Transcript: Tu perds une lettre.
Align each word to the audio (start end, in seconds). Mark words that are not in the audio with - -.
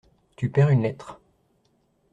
Tu 0.35 0.49
perds 0.49 0.69
une 0.71 0.81
lettre. 0.81 1.21